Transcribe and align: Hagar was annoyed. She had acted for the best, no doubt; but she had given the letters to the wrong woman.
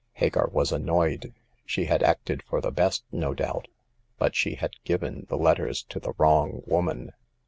Hagar 0.13 0.49
was 0.51 0.71
annoyed. 0.71 1.31
She 1.63 1.85
had 1.85 2.01
acted 2.01 2.41
for 2.41 2.59
the 2.59 2.71
best, 2.71 3.03
no 3.11 3.35
doubt; 3.35 3.67
but 4.17 4.35
she 4.35 4.55
had 4.55 4.83
given 4.83 5.27
the 5.29 5.37
letters 5.37 5.83
to 5.89 5.99
the 5.99 6.13
wrong 6.17 6.63
woman. 6.65 7.13